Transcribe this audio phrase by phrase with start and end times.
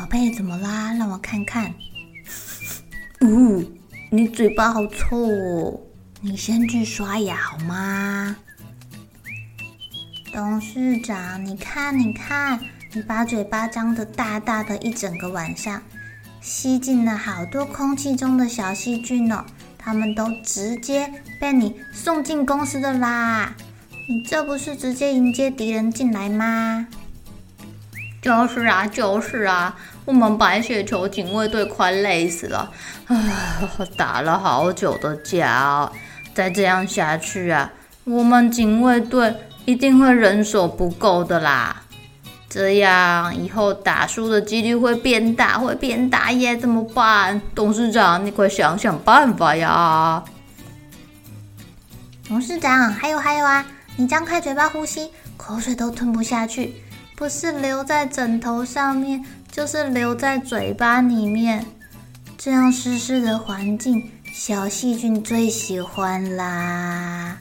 [0.00, 0.94] 宝贝，怎么啦？
[0.94, 1.74] 让我看看。
[3.20, 3.62] 呜、
[4.08, 5.78] 你嘴巴好臭哦！
[6.22, 8.34] 你先去刷牙好吗？
[10.32, 12.58] 董事长，你看，你看，
[12.94, 15.82] 你把嘴巴张得大大的，一整个晚上，
[16.40, 19.44] 吸进了好多空气中的小细菌哦，
[19.76, 23.54] 它们都直接被你送进公司的啦！
[24.08, 26.88] 你这不是直接迎接敌人进来吗？
[28.22, 32.70] 就是啊，就是啊，我们白雪球警卫队快累死了，
[33.06, 33.16] 啊，
[33.96, 35.90] 打了好久的架，
[36.34, 37.70] 再这样下去啊，
[38.04, 39.34] 我们警卫队
[39.66, 41.82] 一定会人手不够的啦。
[42.48, 47.40] 这样以后打输的几率会变大，会变大耶，怎么办？
[47.54, 50.24] 董事长，你快想想办法呀！
[52.26, 53.64] 董事长，还有还有啊，
[53.94, 56.74] 你张开嘴巴呼吸，口水都吞不下去。
[57.14, 61.66] 不是留在枕头上面，就是留在嘴巴里面。
[62.38, 67.36] 这样湿湿的环境，小细菌最喜欢啦。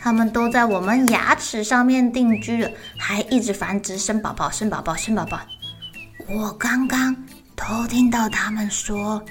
[0.00, 5.38] 它们都在我们牙齿上面定居了，还一直繁殖，生宝宝，生宝宝，生宝宝。
[6.28, 7.14] 我刚刚
[7.54, 9.22] 偷听到他们说，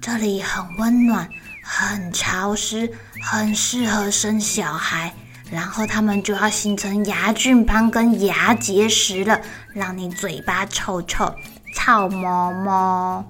[0.00, 1.28] 这里很温暖，
[1.62, 2.92] 很潮湿，
[3.22, 5.12] 很适合生小孩。
[5.50, 9.40] 然后他们就要形成牙菌斑跟牙结石了，
[9.72, 11.34] 让你嘴巴臭臭、
[11.74, 13.24] 臭毛毛。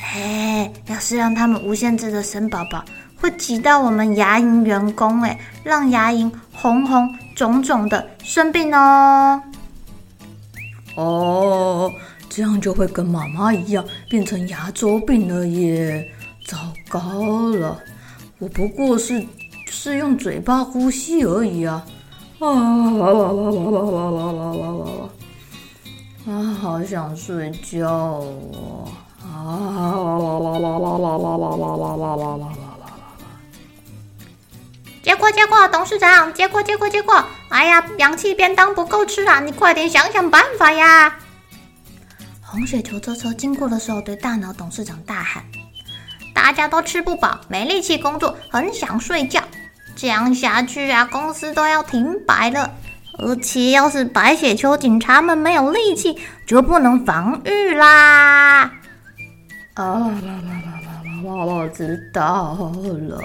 [0.00, 2.84] 哎，要是让他们无限制的生宝宝，
[3.20, 9.42] 会挤到我们牙龈员工，哎，让牙龈红红肿肿的生病哦。
[10.96, 11.92] 哦，
[12.28, 16.08] 这样就会跟妈妈一样变成牙周病了耶！
[16.46, 16.56] 糟
[16.88, 17.00] 糕
[17.50, 17.78] 了，
[18.38, 19.26] 我不过是。
[19.70, 21.84] 是用嘴巴呼吸而已啊！
[22.40, 25.08] 啊哇哇哇哇哇哇哇哇哇哇哇！
[26.28, 29.24] 啊，好想睡觉啊！
[29.24, 29.56] 啦
[30.18, 32.86] 啦啦啦啦啦啦啦啦啦啦啦啦啦！
[35.02, 37.24] 接过接过，董事长，接过接过接过！
[37.48, 41.16] 哎呀，氧气便当不够吃啊，你快点想想办法呀！
[42.42, 45.42] 红雪球车车经过的时候，对大脑董事长大喊
[46.34, 49.42] ：“大家都吃不饱，没力气工作，很想睡觉。
[49.96, 52.70] 这样下去啊，公司都要停摆了。”
[53.18, 58.62] 而且，要是白雪球警察们没有力气，就不能防御啦。
[59.74, 61.22] 啊啦啦啦啦啦啦！
[61.24, 63.18] 我知道了。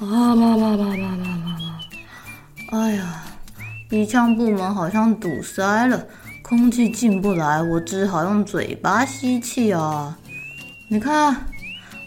[0.00, 1.80] 啊啦啦啦啦啦啦啦！
[2.72, 3.22] 哎呀，
[3.88, 6.04] 鼻腔部门好像堵塞了，
[6.42, 10.18] 空气进不来，我只好用嘴巴吸气啊。
[10.88, 11.46] 你看，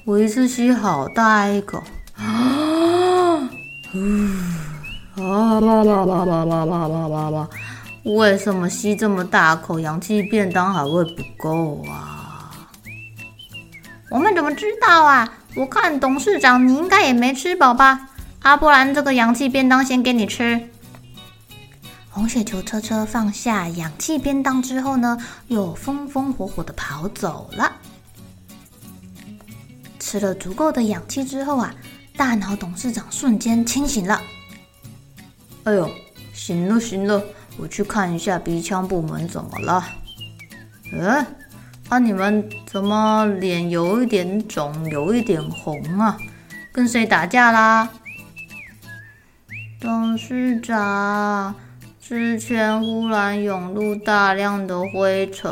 [0.04, 1.82] 我一次吸好大一口。
[2.18, 3.50] 啊！
[5.22, 7.50] 啊啦啦啦啦啦啦啦啦啦！
[8.04, 12.52] 为什么吸这么大口氧气便当还会不够啊？
[14.10, 15.32] 我们怎么知道啊？
[15.56, 18.10] 我看董事长你应该也没吃饱吧？
[18.42, 20.70] 啊，不然这个氧气便当先给你吃。
[22.10, 25.18] 红血球车车放下氧气便当之后呢，
[25.48, 27.72] 又风风火火的跑走了。
[30.00, 31.74] 吃了足够的氧气之后啊。
[32.18, 34.20] 大脑董事长瞬间清醒了。
[35.70, 35.88] 哎呦，
[36.34, 37.24] 行了行了，
[37.60, 39.86] 我去看一下鼻腔部门怎么了。
[40.92, 41.24] 嗯，
[41.90, 46.18] 啊，你们怎么脸有一点肿，有一点红啊？
[46.72, 47.88] 跟谁打架啦？
[49.80, 51.54] 董事长，
[52.02, 55.52] 之前忽然涌入大量的灰尘。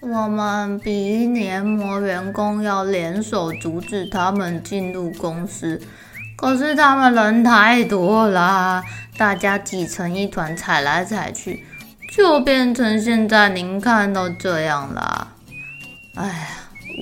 [0.00, 5.80] 我们鼻黏膜员工要联手阻止他们进入公司，
[6.42, 8.82] 可是他们人太多啦，
[9.16, 11.64] 大家挤成一团，踩来踩去，
[12.10, 15.28] 就变成现在您看到这样啦。
[16.16, 16.34] 哎呀，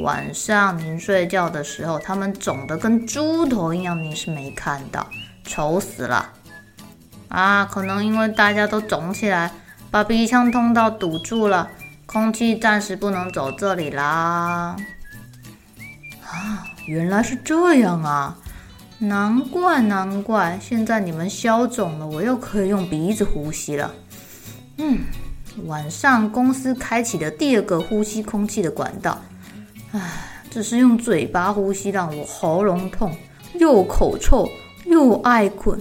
[0.02, 5.06] 晚上您睡觉的时候，他们肿得跟猪头一样，你是没看到，
[5.42, 6.28] 丑死了
[7.30, 7.64] 啊！
[7.64, 9.50] 可能因为大家都肿起来，
[9.90, 11.66] 把鼻腔通道堵住了，
[12.04, 14.76] 空气暂时不能走这里啦。
[16.26, 18.36] 啊，原来是这样啊！
[19.00, 23.90] 难怪难怪，现在你们消肿了，我又可以用鼻子呼吸了。
[24.76, 24.98] 嗯，
[25.64, 29.18] 晚上公司开启了第二个呼吸空气的管道。
[29.92, 30.00] 唉，
[30.50, 33.16] 只是用嘴巴呼吸让我喉咙痛，
[33.54, 34.46] 又口臭
[34.84, 35.80] 又爱困。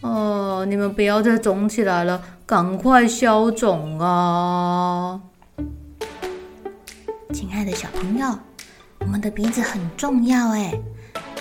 [0.00, 5.20] 哦，你们不要再肿起来了，赶快消肿啊！
[7.34, 8.38] 亲爱的小朋友，
[9.00, 10.72] 我们的鼻子很重要哎，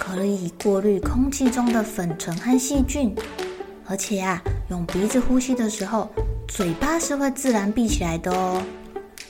[0.08, 3.14] 可以过滤空气中的粉尘和细菌，
[3.86, 6.10] 而且啊，用鼻子呼吸的时候，
[6.48, 8.64] 嘴巴是会自然闭起来的哦。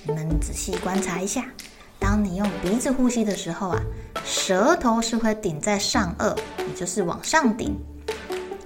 [0.03, 1.45] 你们仔细观察一下。
[1.97, 3.81] 当你用鼻子呼吸的时候啊，
[4.23, 7.71] 舌头是会顶在上颚，也就是往上顶；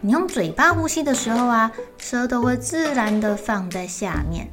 [0.01, 4.45] 你用嘴巴呼吸的时候啊，舌头会自然的放在下面。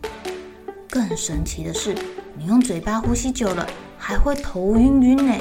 [0.88, 1.93] 更神奇的是，
[2.37, 3.66] 你用嘴巴呼吸久了，
[3.99, 5.34] 还会头晕晕呢。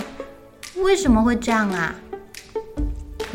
[0.78, 1.96] 为什么会这样啊？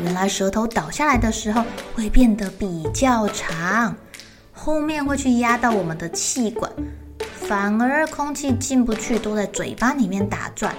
[0.02, 1.64] 原来舌头倒下来的时候
[1.94, 3.94] 会变得比较长，
[4.52, 6.70] 后面会去压到我们的气管。
[7.34, 10.74] 反而空气进不去，都在嘴巴里面打转。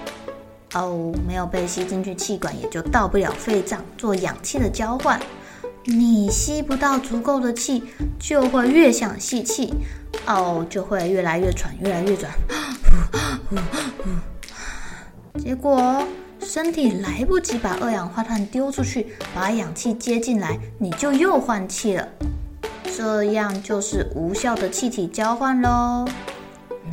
[0.74, 5.20] 哦，没有被吸进去气管，也就到不了肺脏做氧气的交换。
[5.84, 7.84] 你吸不到足够的气，
[8.18, 9.72] 就会越想吸气，
[10.26, 12.30] 哦，就会越来越喘，越来越喘。
[15.38, 16.02] 结 果
[16.44, 22.06] 身体来不及把二氧化碳丢出去，把氧气接进来，你就又换气了。
[22.96, 26.04] 这样就是无效的气体交换喽。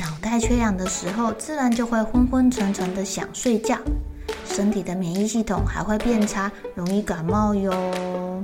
[0.00, 3.78] 脑袋缺氧的时候，自然就会昏昏沉沉的想睡觉，
[4.44, 8.42] 身体的免疫系统还会变差，容易感冒哟。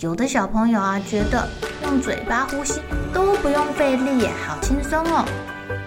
[0.00, 1.46] 有的小朋友啊，觉得
[1.82, 2.80] 用嘴巴呼吸
[3.12, 5.24] 都不用费力，好轻松哦。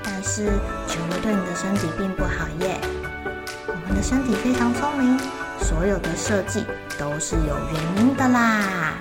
[0.04, 0.46] 但是
[0.88, 2.80] 久了对你的身体并不好耶。
[3.84, 5.20] 我们的身体非常聪明，
[5.60, 6.64] 所有的设计
[6.98, 8.94] 都是有原因的啦。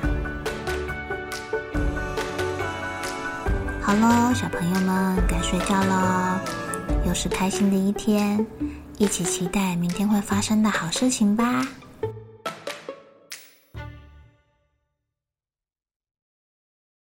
[3.81, 6.37] 好喽，小朋友们该睡觉喽，
[7.07, 8.45] 又是开心的一天，
[8.99, 11.65] 一起期待明天会发生的好事情吧。